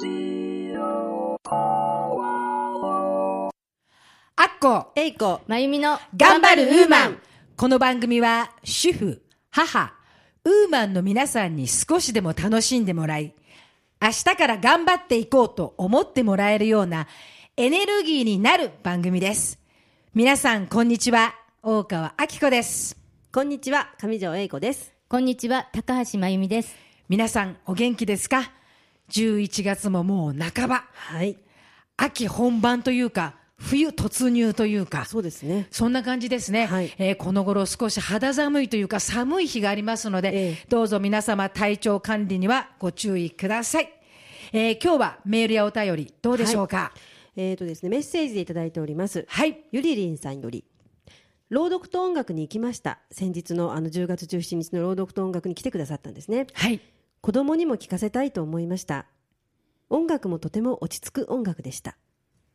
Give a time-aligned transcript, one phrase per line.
[0.00, 1.38] ア
[4.42, 7.18] ッコ、えいこ、まゆみの頑張るウーマン
[7.56, 9.92] この番組は主婦、母、
[10.44, 13.34] ウーマンの皆さんに少しでも楽しんでもらい、
[14.00, 17.08] 明日から頑張っていこうと思ってもらえるような
[17.56, 19.58] エネルギーになる番組です。
[20.14, 21.34] 皆さん、こんにちは。
[21.60, 22.96] 大川明子です。
[23.32, 24.92] こんにちは、上条えいこです。
[25.08, 26.76] こんにちは高橋まゆみです
[27.08, 28.52] 皆さん、お元気ですか？
[29.10, 30.84] ?11 月ももう半ば。
[30.92, 31.36] はい。
[31.96, 35.04] 秋本番というか、冬突入というか。
[35.04, 35.66] そうですね。
[35.70, 43.92] そんな感じですね、はいえーこの頃少し肌寒いというか寒い日がありますので、ええどうぞ皆様体調管理にはご注意ください。
[44.52, 46.92] えー今日はメールやお便りどうでしょうか？
[47.36, 49.24] えっ、とですね、メッセージでいただいております。
[49.28, 49.58] はい。
[49.72, 50.64] ゆりりんさんより。
[51.50, 52.98] 朗読と音楽に行きました。
[53.10, 56.46] 先日のあの10月17日の朗読と音楽に来てくださったんですね。
[56.52, 56.80] はい。
[57.20, 59.06] 子供にも聞かせたいと思いました。
[59.90, 61.96] 音楽もとても落ち着く音楽でした。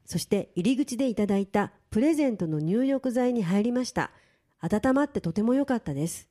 [0.06, 4.12] そして入り口でいただいたプレゼントの入浴剤に入りました。
[4.60, 6.30] 温まってとても良かったです。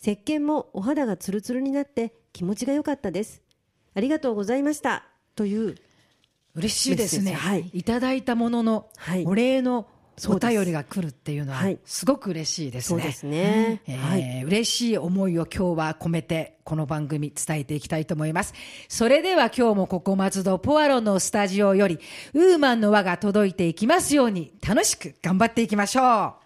[0.00, 3.42] 石鹸もお肌がツルツルになって気持ちが良かったです。
[3.94, 5.04] ありがとうございました。
[5.36, 5.76] という、
[6.54, 7.32] 嬉しいですね。
[7.32, 9.86] はいいただいたもののはいお礼の
[10.28, 13.00] お便りが来るっていうのははいすごく嬉しいですね。
[13.00, 13.82] そうですね。
[13.86, 14.42] えーはい。
[14.44, 18.54] 嬉しい思いを今日は込めてこの番組伝えていきたいと思います。
[18.88, 21.98] それでは今日もここ松戸ポアロのスタジオより
[22.34, 26.40] ウーマンの輪が届いていきますように楽しく頑張っていきましょう。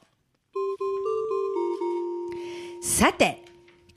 [2.87, 3.43] さて、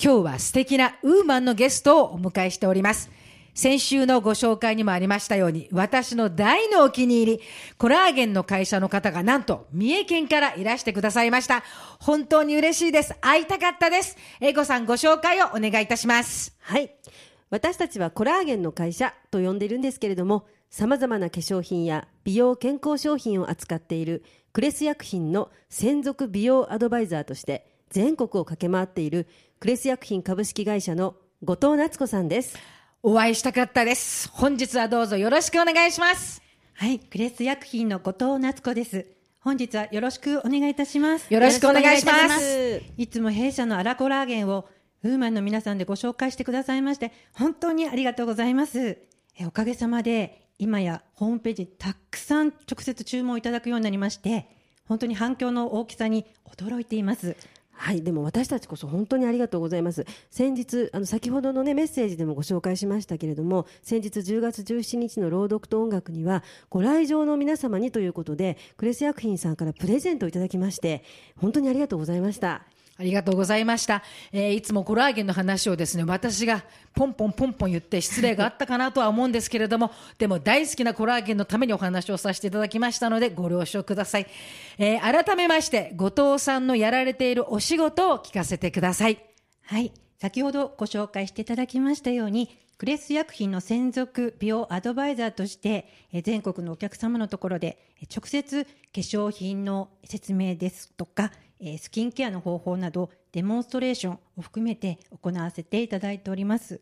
[0.01, 3.16] 今日は素敵なウーマンのゲストをお迎えしております。
[3.57, 7.41] 先週のご紹介にもありましたように、私の大のお気に入り、
[7.79, 11.63] コラーゲンの会社の方がなんと、三重県からいらしてくださいました。
[11.99, 13.15] 本当に嬉しいです。
[13.19, 14.15] 会いたかったです。
[14.41, 16.55] エゴさんご紹介をお願いいたします。
[16.59, 16.91] はい。
[17.49, 29.25] 私たちはコラーゲンの会社と呼んでいるんですけれども、様々な化粧品や美容健康商品を扱っているクレス薬品の専属美容アドバイザーとして全国を駆け回っている
[29.59, 32.55] クレス薬品株式会社の後藤夏子さんです。
[33.03, 34.27] お会いしたかったです。
[34.33, 36.41] 本日はどうぞよろしくお願いします。
[36.73, 39.05] はい、クレス薬品の後藤夏子です。
[39.39, 41.31] 本日はよろしくお願いいたします。
[41.31, 44.67] よろしくお願いしますいつも弊社のアラコラーゲンを
[45.03, 48.97] ウーマンの皆さんでご紹介してくださいまして、本当にありがとうございます。
[49.39, 54.47] えおかげさまで、今やホームページにたくさん直接注文いただくようになりまして、
[54.87, 57.35] 本当に反響の大きさに驚いています。
[57.79, 60.05] はい、でも私たちこそ本当にありがとうございます。
[60.31, 71.03] 先日、あの先ほどのねメッセージでもご紹介しましたけれども、先日10月17日の朗読と音楽にはご来場の皆様にということで、クレス薬品さんからプレゼントをいただきまして、
[71.37, 72.65] 本当にありがとうございました。
[72.99, 74.01] ありがとうございました。
[74.31, 76.63] えーいつもコラーゲンの話をですね、私が
[76.95, 84.27] ポンポンポンポン言って失礼があったかなとは思うんですけれども、でも大好きなコラーゲンのためにお話をさせていただきましたので、ご了承ください。
[84.79, 89.19] えー改めまして、後藤さんのやられているお仕事を聞かせてください。
[89.63, 89.91] はい。
[90.19, 95.87] 先ほどご紹介していただきましたように、クレス薬品の専属美容アドバイザーとして、
[96.23, 97.77] 全国のお客様のところで、
[98.15, 106.81] 直接化粧品の説明ですとか、えースキンケアの方法など、デモンストレーションを含めて行わせていただいております。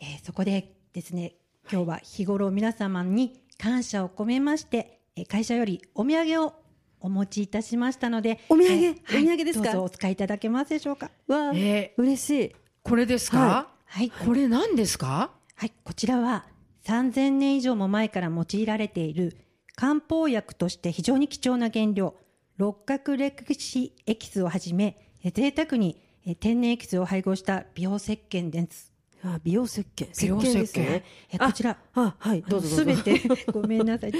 [0.00, 1.34] えーそこでですね、
[1.70, 6.54] 今日は日頃皆様に感謝を込めまして、えー会社よりお土産を
[7.00, 8.74] お持ちいたしましたので、お土産？
[8.74, 9.64] はいお土産ですか？
[9.64, 11.10] どうぞお使いいただけますでしょうか？
[11.26, 12.52] わあ、え嬉しい。
[12.82, 14.10] これですか、ははい。
[14.10, 15.30] これ何ですか？
[15.54, 16.46] はい、こちらは
[16.84, 19.36] 3000年以上も前から用いられている
[19.74, 22.14] 漢方薬として非常に貴重な原料、
[22.58, 28.92] 六角歴史エキスをはじめ、え贅沢にえ天然エキスを配合した美容石鹸です。
[29.22, 30.10] あ美容石鹸。
[30.10, 31.04] 石鹸ですね。
[31.32, 32.68] えこちら、あ、はい、どうぞ。
[32.68, 33.20] すべて、
[33.52, 34.12] ごめんなさい。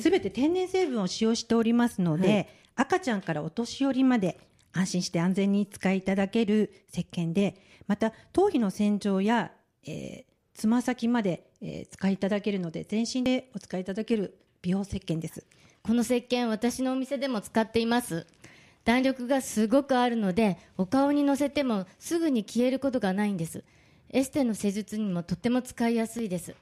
[0.00, 4.38] すべて天然成分を使用しておりますので、はい赤ちゃんからお年寄りまで
[4.72, 9.52] 安心して安全に使いいただける石鹸で、また頭皮の洗浄や、
[9.86, 15.44] えーつま先まで、えー使いいただけるので、全身でお使いいただける美容石鹸です。
[15.82, 18.26] この石鹸私のお店でも使っています。
[18.84, 23.64] 弾力がすごくあるのでお顔にのせてもすぐに消えることがないんです。
[24.10, 26.54] エステの施術にもとても使いやすいです。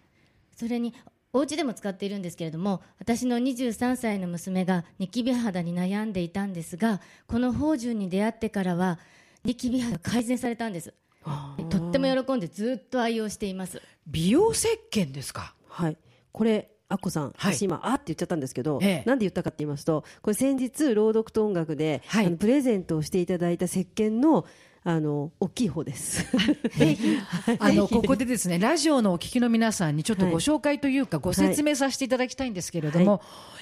[0.57, 0.95] それに
[1.33, 8.99] お家でも使っているんですけれども私の23歳の娘がニキビ肌に悩んでいたんですがこの芳醇に出会ってからは
[9.45, 10.95] ニキビ肌が改善されたんです。
[11.69, 13.83] とっても喜んでずっと愛用しています。
[14.07, 15.55] 美容石鹸ですか？
[15.69, 15.97] はい。
[16.33, 17.55] これ、アッコさん、はい。
[17.55, 19.09] 私今、あって言っちゃったんですけど、ええ。
[19.09, 22.27] なんで言ったかって言いますと、これ先日、朗読と音楽で、はい。
[22.27, 24.47] あのプレゼントをしていただいた石鹸の、
[24.85, 26.25] あの大きい方です。
[27.59, 33.21] あのここでですねラジオのお聞きの皆さんにちょっとご紹介というか、ご説明させていただきたいんですけれども、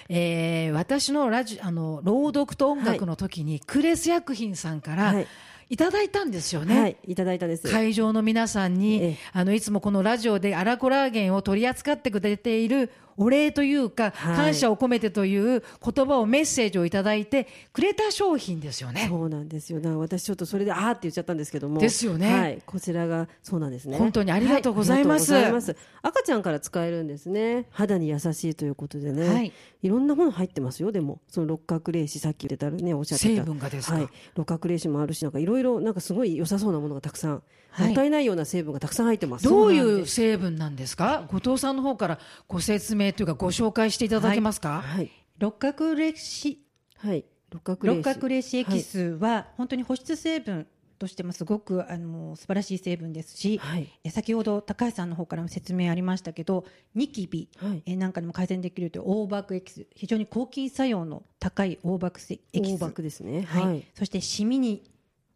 [0.09, 5.27] えー私のラジあの朗読と音楽の時に、クレス薬品さんからはい。
[5.69, 6.81] いただいたんですよね。
[6.81, 7.69] はい、いただいたです。
[7.69, 9.17] 会場の皆さんに、ええ。
[9.33, 15.63] あのいつもこのラジオでアラコラーゲンを取り扱ってくれているお礼というか、はい感謝を込めてという
[15.95, 19.07] 言葉をメッセージをいただいてくれた商品ですよね。
[19.09, 19.81] そうなんですよ。
[19.81, 21.81] だから私ちょっとそれであーって言っちゃったんですけども。
[21.81, 23.99] ですよねはい、こちらがそうなんですね。
[23.99, 27.67] 本当にありがとうございますはいます赤ちゃんから使えるんですね。
[27.71, 29.29] 肌に優しいということでね。
[29.29, 29.53] はい
[29.83, 30.91] いろんなもの入ってますよ。
[30.91, 34.09] でもその六角霊子さっき言ってたねおっしゃってた成分がですかはい。
[34.35, 37.43] 六角霊子もあるしなんかいろいろなんかすごい良さそうなものがたくさん、はい
[37.79, 39.45] もったいないような成分がたくさん入ってます。
[39.45, 41.27] どういう成分なんですか？
[41.31, 45.11] 後藤さんの方からご説明というかご紹介していただけますか、はい。
[45.39, 46.63] 六角歴史
[46.99, 47.25] はい。
[47.51, 50.67] 六角霊子六角霊子エキスは本当に保湿成分
[50.99, 53.89] としてもすごくあの素晴らしい成分ですし、はい。
[54.03, 56.65] え先ほど高橋さんの方からも説明ありましたけど
[56.95, 57.83] ニキビ、はい。
[57.87, 63.03] えなんかでも改善できるという大爆エキス非常に抗菌作用の高い大爆エキス。
[63.03, 63.43] ですね。
[63.43, 63.65] はい。
[63.65, 63.85] はい。
[63.95, 64.91] そしてシミに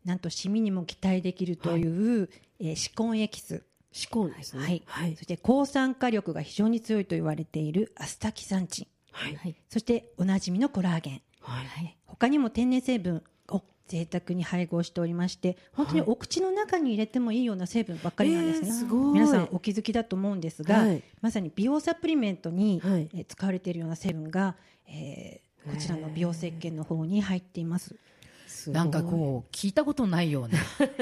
[0.04, 4.62] なんとシミにも期待できるという、えー歯根エキスシコンですね。
[4.62, 4.82] はい。
[4.86, 5.16] はい。
[5.16, 9.56] そして抗酸化力が非常に強いと言われているアスタキサンチン、はい。
[9.68, 11.96] そしておなじみのコラーゲン、はい。
[12.06, 19.14] 他にも天然成分を贅沢に配合しておりまして本当にお口の中に入れてもいいような成分ばっかりなんですね、えーすごい。
[19.14, 21.02] 皆さんお気づきだと思うんですが、はい。
[21.20, 23.08] まさに美容サプリメントに、はい。
[23.14, 27.88] えー使われているような成分が、えーこちらの美容石鹸の方に入っています。
[27.88, 28.00] すごい
[28.68, 30.58] なんかこう聞いたことないような、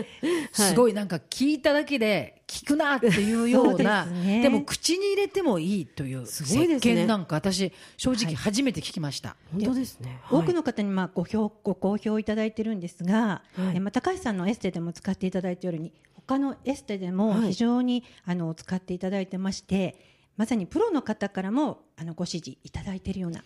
[0.53, 4.05] すごいなんか聞いただけで聞くなっていうような。
[4.07, 4.43] ですね。
[4.43, 10.21] でも口に入れてもいいという石鹸なんか私正直初めて聞きました、本当ですね。
[10.31, 13.77] 多くの方にまあご評ご好評いただいてるんですが、はい。
[13.77, 17.49] えまあ高橋さんのエステでも使っていただいているように他のエステでもはい。
[17.49, 19.97] 非常に、あの使っていただいてまして
[20.37, 23.43] まさにプロの方からもあのご指示いただいているような。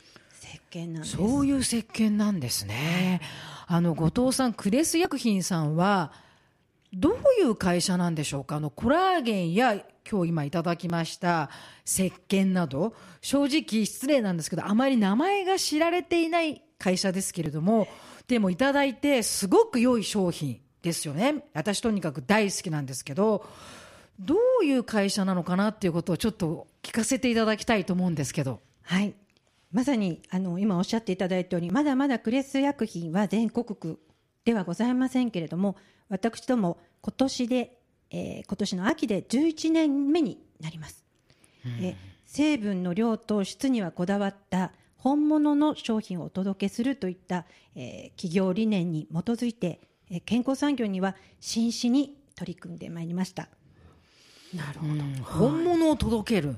[1.04, 3.20] そういう石鹸なんですね。
[3.66, 6.12] あの後藤さん、クレス薬品さんは
[6.92, 8.56] どういう会社なんでしょうか？
[8.56, 9.74] あのコラーゲンや
[10.10, 11.50] 今日今いただきました
[11.86, 17.86] 石鹸など正直失礼なんですけどあまり名前が知られていない会社ですけれども
[18.26, 21.44] でもいただいてすごく良い商品ですよね。
[21.54, 23.46] 私とにかく大好きなんですけど。
[24.20, 28.60] どういう会社なのかなっていうことをちょっと聞かせていただきたいと思うんですけど。
[28.82, 29.14] はい
[29.72, 33.98] まさにあの今おっしゃっていただいたようにまだまだクレス薬品は全国区
[34.44, 35.76] ではございませんけれども
[36.08, 37.78] 私ども今年で、
[38.10, 41.04] えー今年の秋で11年目になります、
[41.80, 41.96] え
[42.26, 49.80] 成分の量と質にはこだわった本物の商品をお届けするといった、えー企業理念に基づいて、
[50.10, 53.48] えー健康産業には真摯に取り組んでまいりました
[54.54, 54.92] なるほど。
[54.92, 56.56] うん本物を届ける、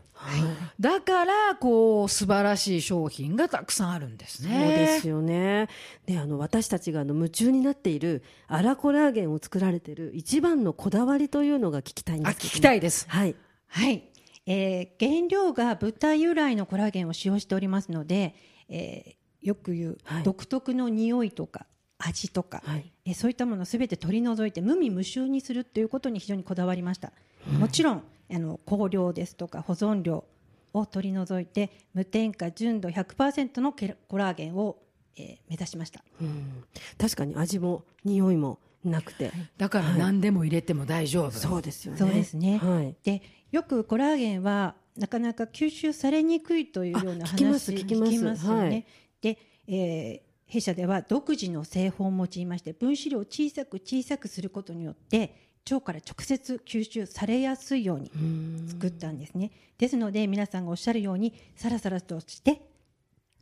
[0.80, 4.64] だからこう素晴らしい商品がたくさんあるんですね。
[4.64, 5.68] そうですよね。
[6.06, 12.48] で、あの私たちがあの夢中になっているアラコラーゲンを作られている一番のこだわりというのが聞きたいんであすけ。
[12.48, 13.06] 聞きたいです。
[13.08, 13.36] はい。
[13.68, 14.04] はい、
[14.46, 18.34] えー原料が豚由来のコラーゲンを使用しておりますので、
[18.68, 21.66] えーよく言うはい独特の匂いとか
[21.98, 27.12] 味とか、はいえーそういったものをすべて取り除いて無味無臭にするということに非常にこだわりました、
[27.46, 28.02] もちろん
[28.32, 30.24] あの香料ですとか保存料
[30.72, 34.76] を取り除いて無添加純度100%のケラコラーゲンを、
[35.16, 36.64] えー目指しましたうん
[36.98, 39.32] 確かに味も匂いもなくて。
[39.56, 41.30] だから何でも入れても大丈夫。
[41.30, 41.98] そうですよね。
[41.98, 42.94] そうですねはい。
[43.02, 48.58] でよくコラーゲンはなかなか吸収されにくいというような話きます聞きますよね。
[48.60, 48.86] はい
[49.20, 55.34] で、えー弊社では独自の製法を用いまして分子量を小さく小さくすることによって
[55.70, 59.50] 腸から直接吸収されやすいようにうん作ったんですね。
[59.78, 62.62] ですので皆さんがおっしゃるようにサラサラとして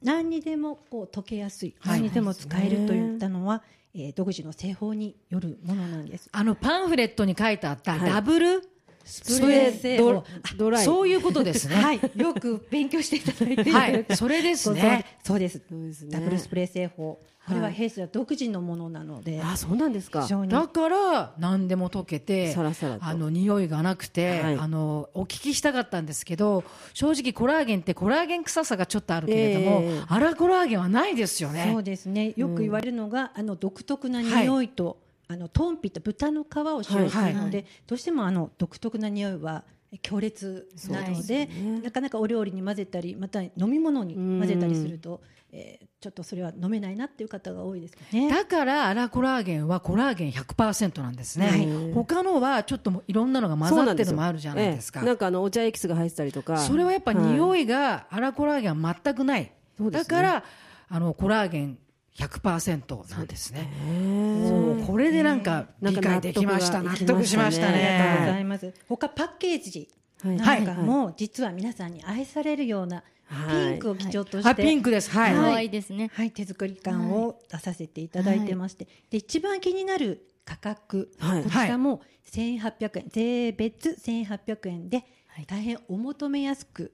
[0.02, 3.62] 何にでもこう溶けやすい、はい何にでも使えるといったのは、
[3.94, 6.28] えー独自の製法によるものなんです。
[6.32, 8.62] あのパンフレットに書いてあったはいダブル
[9.04, 10.24] スプレー製法ド
[10.56, 10.84] ドライ。
[10.84, 11.76] そういうことですね。
[11.76, 14.06] はい、よく勉強していただいて、はい。
[14.14, 15.04] それですね。
[15.22, 15.60] そうです。
[16.08, 17.72] ダブルスプレー製法、これははい。
[17.72, 20.26] 弊社独自のものなので、あ、そうなんですか。
[20.48, 23.04] だから何でも溶けてサラサラと。
[23.04, 24.58] あの匂いがなくて、はい。
[24.58, 30.02] あのお聞きしたかったんですけど正直コラーゲンってコラーゲン臭さがちょっとあるけれども、ええ。
[30.08, 31.68] アラコラーゲンはないですよね。
[31.72, 32.32] そうですね。
[32.36, 34.98] よく言われるのが、あの独特な匂いと、
[35.32, 39.64] あのトンピと豚の皮を使用するので、はいどうしてもあの独特な匂いは、
[40.00, 41.80] 強烈なのでね。
[41.82, 45.20] なかなかお料理に混ぜたりまた飲み物に混ぜたりすると、
[45.52, 48.28] えーちょっとそれは飲めないなっていう方が多いですかね。
[48.28, 51.92] だからアラコラーゲンはコラーゲン100%なんですね、はい。
[51.94, 54.98] 他のはちょっといろんなのが混ざってるのもあるじゃないですか。
[54.98, 55.06] ええ。
[55.06, 56.58] なんかあのお茶エキスが入ってたりとか。
[56.58, 60.08] それはやっぱ匂いがアラコラーゲンは全くない、そうですね。
[60.08, 60.44] だから
[60.88, 61.78] あのコラーゲン
[62.16, 63.70] 100%なんですね。
[63.88, 66.82] へそうこれでなんか理解できました。
[66.82, 68.74] 納得しましたありがとうござねいます。
[68.88, 69.88] 他パッケージ
[70.22, 70.64] はい。
[70.64, 73.72] なんかも実は皆さんに愛されるようなはい。
[73.72, 75.10] ピンクを基調として、あピンクです。
[75.10, 76.10] はい、可愛いですね。
[76.12, 81.42] はい、手作り感を出させていただいてまして、で一番気になる価格、はい。
[81.42, 85.46] こちらも1800円、税別1800円ではい。
[85.46, 86.92] 大変お求めやすく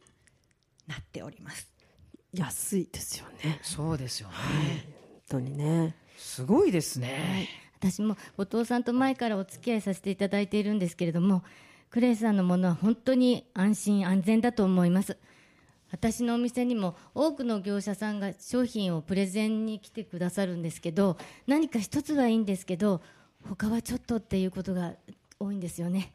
[0.87, 1.69] なっております。
[2.33, 3.59] 安いですよね。
[3.63, 4.98] そうですよね、本
[5.29, 5.95] 当にね。
[6.17, 11.45] すごいですね、私も後藤さんと前からお付き合いさせていただいているんですけれども
[11.91, 15.17] クレイさんのものは本当に安心安全だと思います。
[15.91, 21.17] 私のお店にも多くの業者さんが商品をプレゼンに来てくださるんですけど
[21.47, 23.01] 何か一つはいいんですけど
[23.49, 24.93] 他はちょっとっていうことが
[25.41, 26.13] 多いんですよね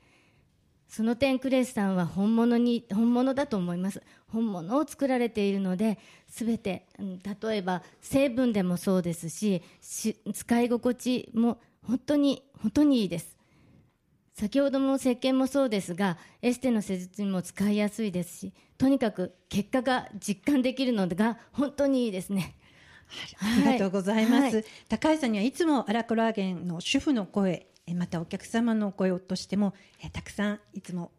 [0.96, 4.04] その点クレイさんは本物に本物だと思います。
[4.28, 5.98] 本物を作られているので
[6.28, 13.36] 全てうん例えば成分でもそうですしし使い心地も本当に本当にいいです。
[14.36, 22.56] 先ほども石鹸もそうですがエステの施術にも使いやすいですしとにかく結果が実感できるのが本当にいいですね。
[23.40, 24.56] ありがとうございます。
[24.58, 24.66] はい。
[24.90, 29.74] 高橋さんにはいつもアラコラーゲンの主婦の声、えまたお客様のお声としても、
[30.04, 31.12] えたくさんいつも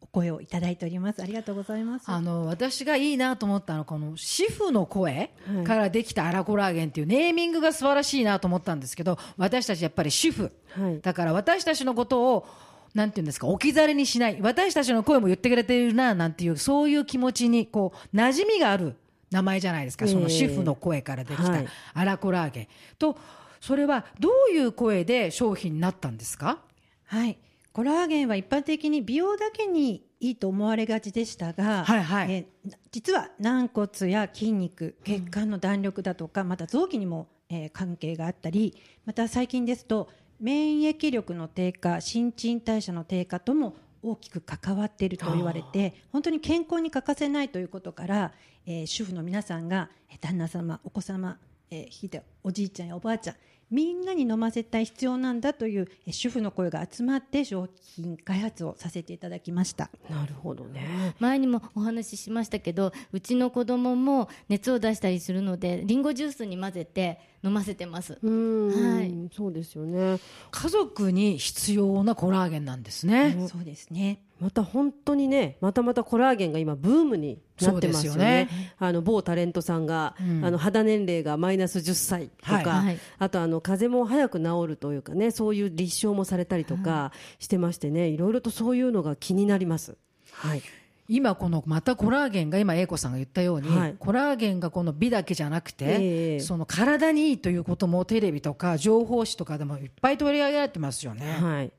[0.00, 1.22] お声をいただいております。
[1.22, 2.04] ありがとうございます。
[2.08, 5.30] あの私がいいなと思ったのはこの主婦の声
[5.64, 11.00] からできたアラコラーゲンっていうネーミングが素晴らしいなと思ったんですけど私たちやっぱり主婦、はい。
[11.00, 12.46] だから私たちのことを
[12.94, 14.38] なんていうんですか置き去りにしない。
[14.40, 18.96] 私たちの声も言ってくれているななんていうそういう気持ちにこう馴染みがある
[19.30, 21.66] 名前じゃないですか、その主婦の声からできたはい。
[21.94, 22.68] アラコラーゲン。
[22.98, 23.16] と
[23.60, 26.58] それはどういう声で商品になったんですか？
[27.04, 27.38] はい。
[27.72, 32.32] コラーゲンは一般的に美容だけにいいと思われがちでしたが、はいはい。
[32.32, 38.74] えー実は軟骨や筋肉、血管の弾力だとか、また臓器にも、えー関係があったり、
[39.06, 40.08] また最近ですと
[40.40, 48.32] 免疫力の低下、新陳代謝の低下とも大きく関わっていると言われて、本当に健康に欠かせないということから、
[48.66, 51.38] えー主婦の皆さんがえー旦那様、お子様、
[51.70, 53.36] えーひいておじいちゃんやおばあちゃん
[53.70, 59.90] みんなに飲ませたい必要なんだというえー主婦の声が集まって商品開発をさせていただきました。
[60.08, 61.14] なるほどね。
[61.20, 68.18] 前にもお話ししましたけどうちの子供も熱を出したりするのでリンゴジュースに混ぜて飲ませてます。
[68.20, 69.30] うーん、はい。
[69.32, 70.18] そうですよね。
[70.50, 74.22] 家族に必要なコラーゲンなんですね、そうですね。
[74.40, 78.24] また本当にねまたまたコラーゲンが今ブームになってますよね。
[78.24, 78.74] ね。
[78.78, 80.44] あの某タレントさんが、うん。
[80.44, 82.64] あの肌年齢がマイナス10歳とか、はい。
[82.64, 82.98] はい。
[83.18, 89.98] あとあの風邪も早く治るというかねそういう立証もされたりとかしてましてね、いろいろとそういうのが気になります。
[90.32, 90.62] はい、
[91.08, 93.96] 今このまたコラーゲンが今英子さんが言ったように、はい。
[93.98, 96.40] コラーゲンがこの美だけじゃなくて、ええ。
[96.40, 101.38] その体にいいということもテレビとか情報誌とかでもいっぱい取り上げられてますよね。
[101.40, 101.72] はい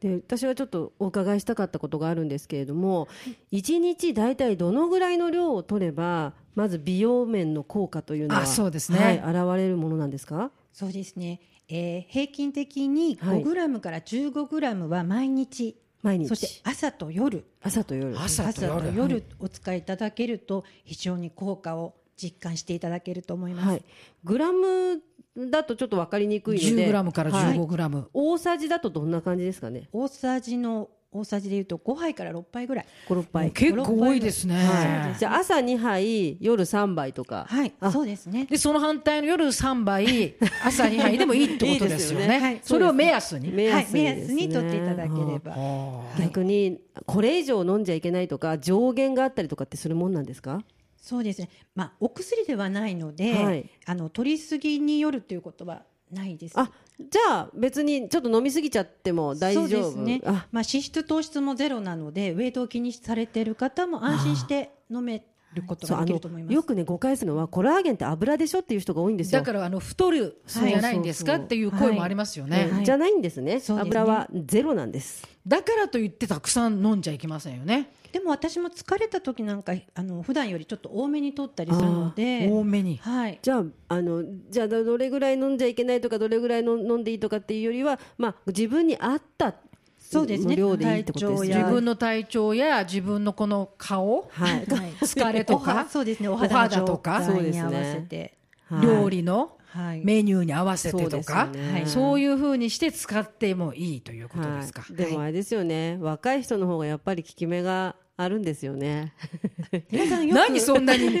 [0.00, 3.08] で私はちょっとお伺いしたかったことがあるんですけれども
[3.52, 8.98] 1日大体どのぐらいの量を取ればまず美容面の効果というのはあそうですね。
[8.98, 10.50] はい、現れるものなんですか？
[10.72, 11.40] そうですね。
[11.68, 13.40] えー平均的にはい。
[13.40, 16.28] 5グラムから15グラムは毎日、毎日。
[16.28, 18.18] そして朝と夜、朝と夜。
[18.18, 19.22] 朝と夜夜。
[19.38, 23.68] お使いいただけると非常に効果を実感していただけると思います。
[23.68, 23.82] はい、
[24.24, 25.02] グラム
[25.50, 27.56] だとちょっと分かりにくいので10グラムからはい。
[27.58, 29.88] 15グラム、大さじだとどんな感じですかね？
[29.92, 32.66] 大さじの大さじでいうと5杯から6杯。
[32.66, 32.86] ぐらい。
[33.08, 34.54] 56杯結構多いですね。
[34.56, 37.46] はい、じゃあ朝2杯夜3杯とか。
[37.48, 37.72] はい。
[37.80, 38.46] あ、そうですね。
[38.46, 42.38] でその反対の夜3杯 朝2杯でもいいってことですよね。
[42.40, 42.60] はい。
[42.62, 43.50] それを目安に。
[43.52, 45.54] 目安はい、目安に取っていただければ。
[45.56, 46.00] あ。
[46.18, 50.62] 逆にこれ以上飲んじゃいけないとか上限があったりとかってするもんなんですか？
[51.06, 51.48] そうですね。
[51.76, 56.58] まあ、お薬ではないので、はいあの取りすぎによるということはないです。
[56.58, 60.20] あじゃあ別にちょっと飲みすぎちゃっても大丈夫そうですね。
[60.24, 65.24] あまあ、脂質糖質もゼロなので、ウェイトを気にされている方も安心して飲め
[65.56, 66.54] ることができると思います。
[66.54, 72.70] よくね誤解するのはコラーゲンって油でしょっていう人が多いんですよだからあの太るじゃないんですかはいっていう声もありますよね。
[72.72, 77.90] うんじゃないんですねそうですね油はゼロなんですだからといってたくさん飲んじゃいけませんよね。
[78.12, 82.96] でも私も疲れた時なんか、あの普段よりちょっと多めに取ったりするので、多めに。
[82.96, 83.38] はい。
[83.42, 89.54] じゃああのじゃあどれぐらい飲んじゃいけないとかどれぐらいの飲んでいいとかっていうよりは、まあ、自分に合った
[90.10, 90.56] そうですね。
[90.56, 91.48] 量でいいってことですね。
[91.48, 91.58] 体調や。
[91.58, 94.64] 自分の体調や自分のこの顔、はい。
[94.64, 96.28] 疲れとおはか、そうですね。
[96.28, 98.18] おお肌とか態に合わせて。
[98.18, 98.32] はい
[98.82, 100.04] 料理のはい。
[100.04, 101.48] メニューに合わせてとそうか、
[101.84, 104.82] そういうふうにして使ってもいいということですか？
[104.82, 109.12] はい、でもあれですよね、若い人の方がやっぱり効き目があるんですよね。
[110.32, 111.20] 何そんなに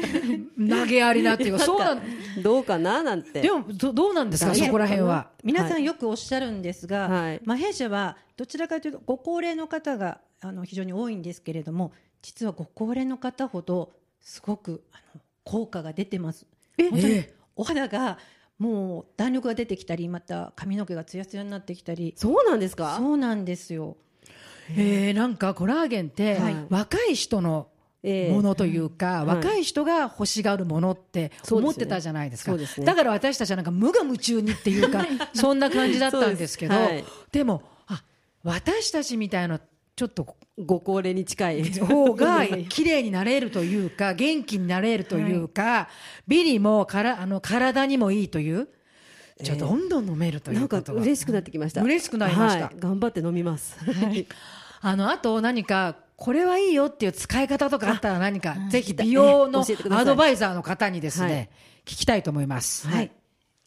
[0.68, 2.02] 投げやりなっていうか、そうなん
[2.42, 3.42] どうかななんて。
[3.42, 5.28] でもどどうなんですか、そこら辺は。
[5.44, 7.40] 皆さんよくおっしゃるんですが、はい。
[7.44, 16.46] まあ、弊社はどちらかというとご高齢の方があの非常に多いんですけれども実はご高齢の方ほどすごくあの効果が出てます。
[16.78, 18.18] 本当にえお肌が
[18.58, 22.14] もう弾力が出てきたりまた髪の毛がツヤツヤになってきたり。
[22.16, 22.96] そうなんですか？
[22.98, 23.96] そうなんですよ。
[24.70, 26.56] えーなんかコラーゲンって、はい。
[26.68, 27.68] 若い人の
[28.02, 28.32] ええ。
[28.32, 29.36] ものというか、はい。
[29.36, 32.50] 若い人が欲しがるものって思ってたじゃないですか。
[32.52, 32.86] そうですね。
[32.86, 37.44] だから私たちはなんか無我夢中にっていうか そんな感じだったんですけどはい。
[37.44, 37.75] もあ
[38.46, 39.60] 私たちみたいな
[39.96, 41.70] ちょっとご高齢に近い。
[41.72, 45.88] 方が 綺麗になれるというか元気になれるというか、
[46.28, 48.68] ビリもからあの体にもいいという
[49.42, 51.82] じゃあどんどん飲めるということが、嬉しくなってきました。
[51.82, 53.76] 嬉しくなりましたはい頑張って飲みます。
[54.80, 61.50] あのあと何かこれはいいよっていう使い方とかあったら何かぜひ美容のアドバイザーの方にですね、はい
[61.86, 62.88] 聞きたいと思います。
[62.88, 63.12] はい、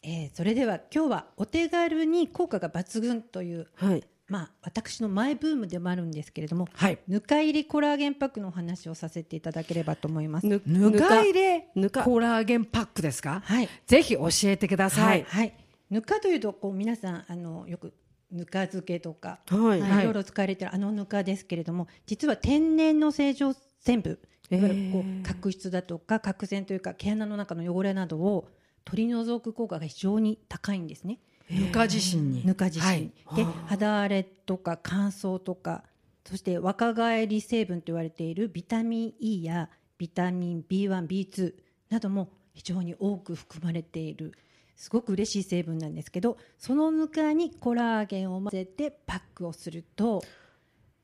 [0.02, 4.04] えーそれでは今日はお手軽に効果が抜群というはい。
[4.30, 6.98] まあ私のマイブームでもあるんですけれども、はい。
[7.08, 10.46] ぬか入りコラーゲンパックのお話をさせていただければと思います。
[10.46, 11.66] ぬぬか入れ
[12.04, 13.68] コラーゲンパックですか、はい。
[13.86, 15.24] ぜひ教えてください。
[15.28, 15.52] はい、
[15.90, 17.92] ぬかというとこう皆さんあのよく
[18.30, 19.80] ぬか漬けとか、はい。
[19.80, 20.02] はい。
[20.02, 20.04] い。
[20.04, 24.18] ろいろ使われているあのぬかですけれども実は天然の正常成分
[24.50, 28.48] いわゆるこう角質だとか角栓というか毛穴の中の汚れなどを
[28.84, 31.18] 取り除く効果が非常に高いんですね。
[31.50, 32.46] ぬか自身に。
[32.46, 33.12] ぬか自身、はい。
[33.36, 35.84] で肌荒れとか乾燥とか
[36.24, 41.54] そして若返り成分と言われているビタミン E やビタミン B1B2
[41.90, 44.32] なども非常に多く含まれている
[44.76, 50.22] すごく嬉しい成分なんですけどそのぬかにコラーゲンを混ぜてパックをすると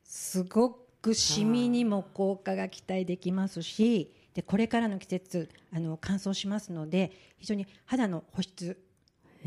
[0.03, 8.79] すごくシミにも効果が期待できますしでこれからの季節あの乾燥しますので非常に肌の保湿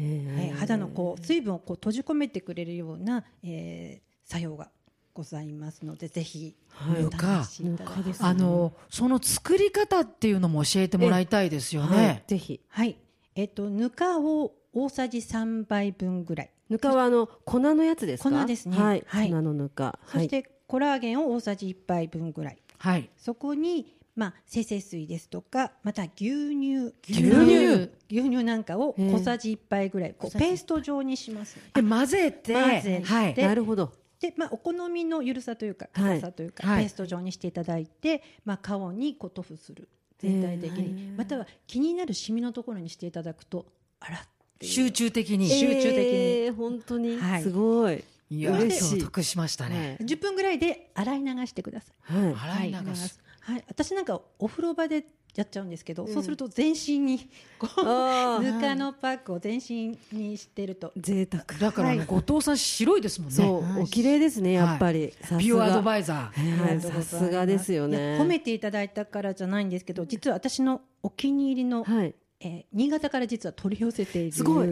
[0.02, 4.70] えー肌のこう水分をこう閉じ込めてくれるような、えー作用が
[5.12, 7.16] ございますのでぜひはいお試
[7.50, 11.96] しいただきたいあのその作り方っていうのも教えてもらいたいですよね。
[11.96, 12.22] はい。
[12.28, 12.60] ぜひ。
[12.68, 12.96] はい
[13.34, 18.30] えっ、とぬかを大さじ3杯分ぐらいぬかはあの粉のやつですか？
[18.30, 19.04] 粉ですねはい。
[19.06, 19.98] はい粉のぬか。
[20.06, 23.10] そしてコラーゲンを大さじ1杯分ぐらいはい。
[23.16, 27.90] そこにまあ生成水ですとかまた牛乳牛乳？
[28.10, 33.34] 牛乳なんかを小さじ1杯ぐらいこうペースト状にしますで混ぜて、混ぜてはい。
[33.34, 33.92] なるほど。
[34.20, 43.64] で、まあ、お好みのゆるさというかはい硬さというか、はいペースト状にしていただいて、まあ、顔にこう塗布する全体的に、または気になるシミのところにしていただくと
[44.00, 44.26] あら
[44.60, 45.48] 集中的に。
[45.48, 48.04] 集中的にえー本当にはいすごい。
[48.32, 49.96] いや嬉しい今日得しましたね。
[50.02, 52.14] 10分ぐらいで洗い流してください。
[52.14, 52.70] はい。
[52.70, 53.18] 洗い流す。
[53.50, 57.18] はい、私なんかお風呂場でやっちゃうんですけど、そうすると全身に
[57.58, 60.92] こうぬかのパックを全身にしてると。
[60.96, 61.44] 贅沢。
[61.58, 63.36] だからあの、後藤さん白いですもんね。
[63.36, 65.12] そう、お綺麗ですね、やっぱり。
[65.20, 65.38] さすが。
[65.38, 66.66] 美容アドバイザー。
[66.68, 68.18] はい、さすがですよね。
[68.20, 72.14] 褒めていただいたからじゃないんですけど実は私のお気に入りの、はい。
[72.40, 74.68] えー新潟から実は取り寄せているすごい。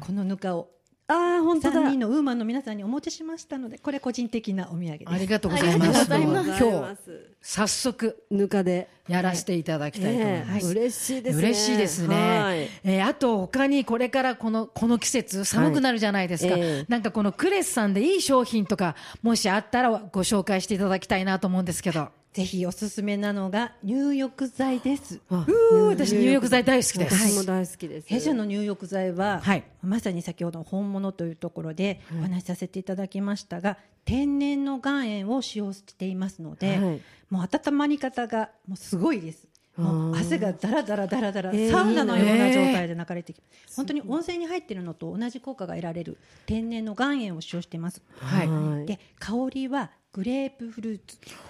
[0.00, 0.70] このぬかを
[1.10, 1.80] ああ、本当だ。
[1.80, 6.12] 3人のウーマンの皆さんにお持ちしましたのでこれ個人的なお土産ですありがとうございます。
[6.12, 6.96] ありがとうございます今日
[7.40, 8.88] 早速ぬかで。
[9.08, 10.68] やらせていただきたいと思いええます。
[10.68, 11.42] 嬉しいですね。
[11.42, 12.14] 嬉しいですね。
[12.14, 16.52] はいえーあと他にこれからこのこの季節寒くなるじゃないですか。
[16.52, 22.08] はいええなんかこのクレスさんでいい商品とかもしあったらご紹介していただきたいなと思うんですけど。
[22.38, 27.16] ぜひおすすめなのが入浴剤です私入浴剤大好きです。
[27.16, 28.06] 私も大好きです。
[28.06, 39.48] 弊社の入浴剤は、はいまさに先ほどの本物というところでお話しさせていただきましたが、天然の岩塩を使用していますので、はいもう温まり方がもうすごいです。
[39.76, 43.76] もう汗がだらだらだらだら、えーサウナのような状態で流れてきます。
[43.76, 48.00] 本当に温泉に入っているのと同じ効果が得られる天然の岩塩を使用しています。
[48.18, 51.00] はいはいで香りはグレープフルー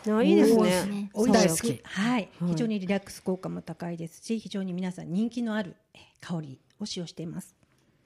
[0.03, 0.13] ツ。
[0.13, 1.11] あいいですねね。
[1.15, 7.55] 大好きはい、はい非常にリラックス効果も高いですし、非常に皆さん人気のあるえー香りを使用しています。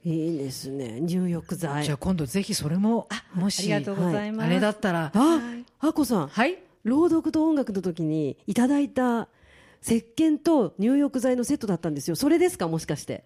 [0.05, 1.01] いいですね。
[1.01, 1.85] 入浴剤。
[1.85, 4.47] じゃあ今度ぜひそれももしありがとうございます。
[4.47, 5.41] あれだったらあ、
[5.81, 6.29] あこさん。
[6.29, 6.59] はい。
[6.85, 9.29] 朗読と音楽の時にいただいた
[9.81, 12.17] 石鹸と入浴剤のセットだったんですよ。
[12.17, 12.69] それですか？
[12.69, 13.25] もしかして。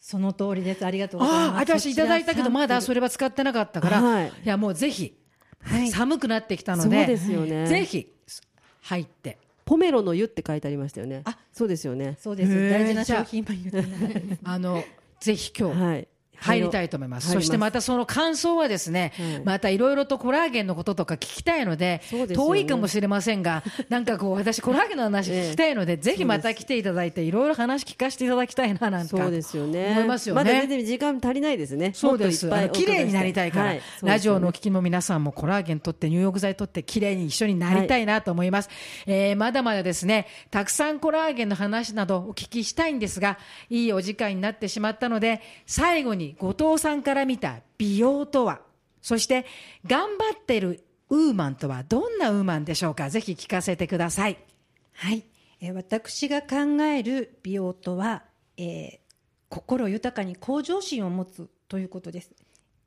[0.00, 0.86] その通りです。
[0.86, 1.50] ありがとうございます。
[1.50, 2.94] ああ、私いただいたけど、まだそれ。
[2.96, 5.18] れは使ってなかったから、はいい、や、もうぜひ、
[5.62, 5.90] はい。
[5.90, 7.66] 寒くなってきたのそうでですよね。
[7.66, 8.12] ぜひ
[8.82, 9.38] 入って。
[9.64, 11.22] ポメロの湯って書いてありましたよね。
[11.24, 12.16] あそうですよね。
[12.20, 12.70] そうです。
[12.70, 14.82] 大事な商品番言ってないあの
[15.20, 16.08] ぜひ今日はい
[16.40, 17.30] 入りたいと思います。
[17.32, 19.42] そしてまたその感想はですね、はい。
[19.44, 22.34] またいろいろとコラーゲンのこととか聞きたいので、でね。
[22.34, 29.16] 遠いかもしれませんが、 なんかこう私コラーゲンの話聞きたいので、ぜひまた来ていただいて、いろいろ話聞かせていただきたいななんか。
[29.16, 29.90] そうですよね。
[29.92, 30.42] 思いますよね。
[30.42, 31.92] まだ全然時間足りないですね。
[31.94, 32.48] そうです。
[32.72, 33.82] 綺麗になりたいから、はい。
[34.02, 38.70] ラジオのお聞きの皆さんもコラーゲン取って入浴剤取って綺麗に一緒になりたいなと思います。
[39.06, 43.38] えーまだまだですね、たくさんコラーゲンの話などお聞きしたいんですが、
[43.70, 48.60] いいお時間になってしまったので、最後に後藤さんから見た美容とは、
[49.00, 49.46] そして
[49.86, 53.08] 頑張ってるウーマンとはどんなウーマンでしょうか？
[53.10, 54.38] ぜひ聞かせてください。
[54.92, 55.24] はい、
[55.60, 58.24] えー私が考える美容とは、
[58.56, 58.98] えー
[59.50, 62.32] 心豊かに向上心を持つということです。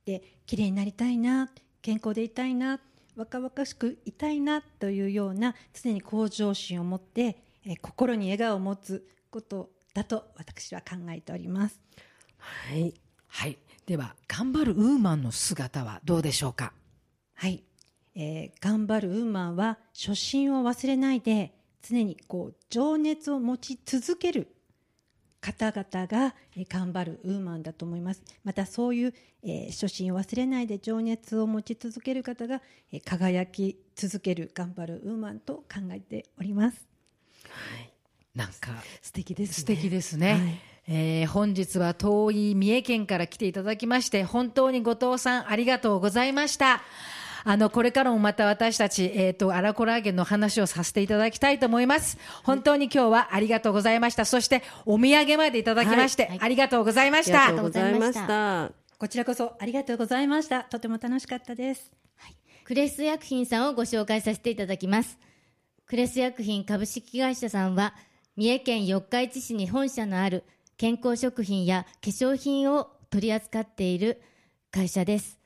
[0.05, 1.49] で、綺麗になりたいな、
[1.81, 2.79] 健康でいたいな、
[3.15, 11.81] 若々しくいたいなというような常に向上心を持って、えー心に笑顔を持つことだと私は考えております。
[12.37, 12.93] はい
[13.33, 13.57] はい。
[13.85, 16.73] では、頑張るウーマンの姿はどうでしょうか？
[17.33, 17.63] はい、
[18.13, 24.47] えー頑張るウーマンは初心を忘れないで常にこう情熱を持ち続ける
[25.39, 28.21] 方々が、えー頑張るウーマンだと思います。
[28.43, 29.13] またそういう、
[29.43, 36.85] えー初心を忘れないで情熱を持ち続ける方が、えー輝き続ける頑張るウーマンと考えております。
[38.35, 39.53] なんか、素敵ですね。
[39.55, 46.81] 素敵ですね、はいえー本日は遠い三重県から来ていただきまして本当に後藤さんありがとうございました。
[47.43, 52.17] あのこれからもまた私たち、えー、とアラコラーゲンの話をさせていただきたいと思います。
[52.43, 54.25] 本当に今日はありがとうございました。
[54.25, 57.51] そしてお土産までいただきまして、はいありがとうございまありした。
[57.51, 58.71] がとうございました。
[58.99, 60.65] こちらこそありがとうございました。
[60.65, 61.91] とても楽しかったです。
[62.65, 65.17] クレス薬品さんをご紹介させていただきます。
[65.87, 67.95] クレス薬品株式会社さんは、
[68.37, 70.43] 三重県四日市市に本社のある
[70.81, 74.19] 健康食品や化粧品を取り扱っている
[74.71, 75.37] 会社です。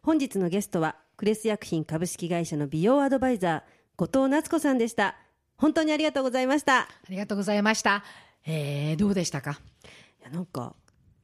[0.00, 5.14] 本日のゲストはクレス薬品株式会社の美容アドバイザー後藤夏子さんでした
[5.56, 6.80] 本当にありがとうございました。
[6.82, 8.04] ありがとうございました、
[8.46, 9.58] えーどうでしたか？
[10.20, 10.74] いやなんか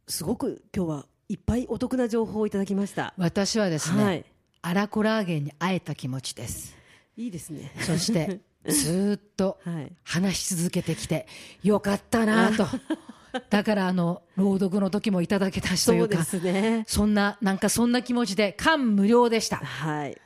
[0.08, 3.14] すごく今日はいっぱいお得な情報をいただきました。
[3.16, 4.24] 私はですね、はい。
[4.62, 6.76] アラコラーゲンに会えた気持ちです。
[7.16, 7.72] いいですね。
[7.80, 9.92] そして ずーっとはい。
[10.04, 11.26] 話し続けてきて
[11.62, 12.66] よかったなと。
[13.48, 16.84] だからあの朗読の時もいただけたしというかそうですね。
[16.88, 19.58] そんななんかそんな気持ちで感無量でした。
[19.58, 20.16] はい。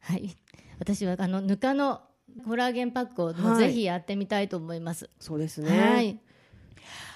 [0.00, 0.36] はい。
[0.78, 2.02] 私はあのぬかの
[2.44, 5.08] コラーゲンパックをぜひやってみたいと思います。
[5.18, 5.80] そうですね。
[5.80, 6.18] はい。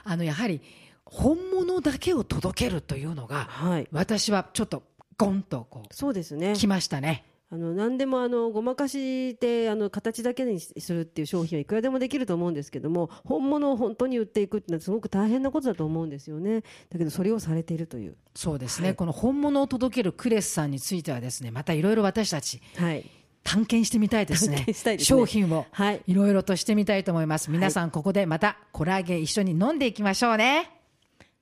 [0.05, 0.61] あのやはり
[1.05, 3.89] 本物だけを届けるというのがはい。
[3.93, 4.83] 私はちょっと
[5.17, 6.53] ゴンとこそうですね。
[6.53, 7.25] うきましたね。
[7.53, 16.63] あの何でもあのごまかしであの形だけにするっていう商品はいくらでもできると思うんですけども本物を本当に売っていくっていうのはすごく大変なことだと思うんですよね。
[16.91, 18.17] だけどそれをされているという。
[18.37, 23.05] そうですね、この本物を届けるクレスさんについてはですねまたいろいろ私たちはい
[23.43, 25.19] 探検してみたいです探ね検したいですね。
[25.19, 25.67] 商品を。
[25.71, 26.03] はい。
[26.07, 27.51] いろいろとしてみたいと思います。
[27.51, 30.71] 皆さんここでまたコラーゲン一緒に飲んでいきましょうね。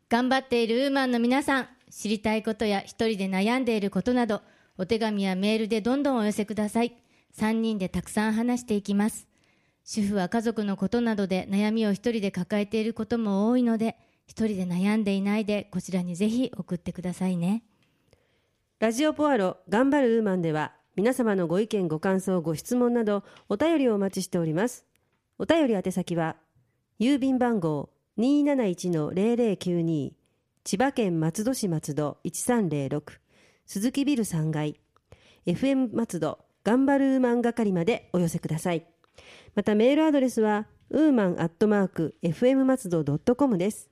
[0.09, 4.43] 頑張っているウーマンの皆さん、知りたいことや一人で悩んでいることなど、
[4.79, 6.97] お手紙やメールでどんどんお寄せください。
[7.37, 9.27] 3人でたくさん話していきます。
[9.85, 17.65] 主婦は家族のことなどで悩みを一人で抱えていることも多いので、一人で悩んでいないで、こちらにぜひ送ってくださいね。
[18.79, 24.85] ラジオポアロ頑張るウーマンでは皆様のご意見ご感想ご質問などお便りをお待ちしております。
[25.39, 26.35] お便り宛先は
[26.99, 30.11] 郵便番号271-0092
[30.65, 33.13] 千葉県松戸市松戸1306
[33.65, 34.81] 鈴木ビル3階
[35.47, 38.85] FM 松戸頑張るウーマン係までお寄せください。
[39.55, 43.89] またメールアドレスはウーマンアットマーク FM 松戸 .com です。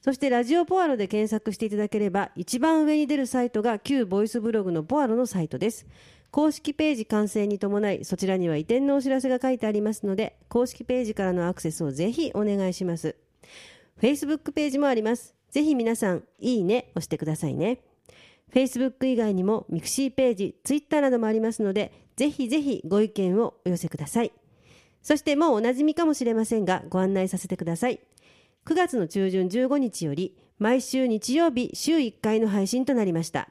[0.00, 5.86] そしてラジオポアロで検索していただければ一番上に出るサイトが旧ボイスブログのポアロのサイトです。
[6.30, 13.16] 公式ページ完成に伴いそちらには移転のお知らせが書いてありますので公式ページからのアクセスをぜひお願いします。
[14.00, 15.34] Facebook ページもあります。
[15.50, 17.80] ぜひ皆さんいいね押してくださいね。
[18.52, 24.32] Facebook 以外にもミクシーページ Twitter などもありますのでぜひぜひご意見をお寄せください。
[25.02, 28.00] そしてもうおなじみかもしれませんがご案内させてください。
[28.66, 33.48] 9月の中旬15日より毎週日曜日週1回の配信となりました。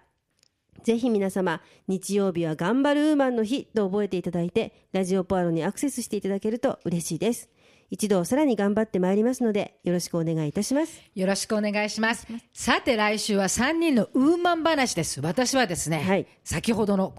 [0.84, 7.50] ぜひ皆様、日曜日は頑張るウーマンの日と覚えていただいて、ラジオポアロにアクセスしていただけると嬉しいです。
[7.92, 11.02] 一度さらに頑張ってまいりますので、よろしくお願いいたします。
[11.15, 12.28] よろしくお願いします。
[12.54, 15.22] さて来週は3人のウーマン話です。
[15.22, 17.15] 私はですね、はい先ほどの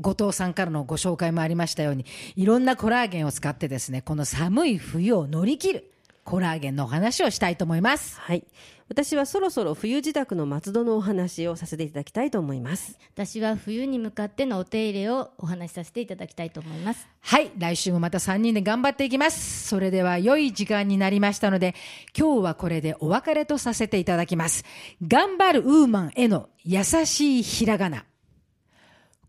[0.00, 2.06] 後藤さんからのご紹介もありましたように、
[2.36, 5.90] いろんなコラーゲンを使ってですね、この寒い冬を乗り切る
[6.28, 8.20] コラーゲンのお話をしたいと思います。
[8.20, 8.44] はい。
[8.90, 12.98] 私はそろそろ冬自宅の松戸のお話をさせていただきたいと思います。
[13.14, 19.68] 私は冬に向かってのお手入れをお話しさせていただきたいと思いますはい、来週もまた3人で頑張っていきます。
[19.68, 21.74] それでは良い時間になりましたので、
[22.14, 24.66] 今日はこれでお別れとさせていただきます。
[25.00, 28.04] 頑張るウーマンへの優しいひらがな。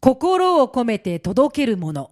[0.01, 2.12] 心を込めて届けるもの。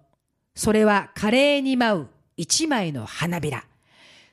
[0.54, 3.67] それは華麗に舞う一枚の花びら。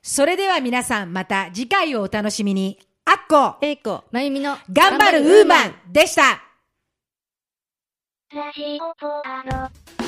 [0.08, 2.78] それでは皆さんまた次回をお楽しみに。
[3.06, 4.04] あっこえいこ。
[4.12, 6.44] まゆみの頑張るウーマンでした
[8.32, 9.42] ラジオポア
[9.98, 10.05] ロ。